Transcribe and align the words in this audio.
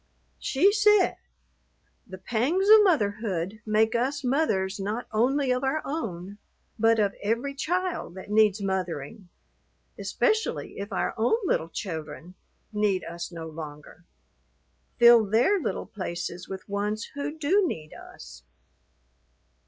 "She 0.39 0.71
said, 0.71 1.17
'The 2.07 2.17
pangs 2.17 2.67
of 2.69 2.83
motherhood 2.83 3.61
make 3.67 3.93
us 3.93 4.23
mothers 4.23 4.79
not 4.79 5.05
only 5.11 5.51
of 5.51 5.63
our 5.63 5.79
own, 5.85 6.39
but 6.79 6.97
of 6.97 7.13
every 7.21 7.53
child 7.53 8.15
that 8.15 8.31
needs 8.31 8.63
mothering, 8.63 9.29
especially 9.99 10.79
if 10.79 10.91
our 10.91 11.13
own 11.17 11.37
little 11.45 11.69
children 11.69 12.33
need 12.73 13.03
us 13.03 13.31
no 13.31 13.45
longer. 13.47 14.03
Fill 14.97 15.23
their 15.29 15.59
little 15.61 15.85
places 15.85 16.49
with 16.49 16.67
ones 16.67 17.05
who 17.13 17.37
do 17.37 17.67
need 17.67 17.93
us.' 17.93 18.41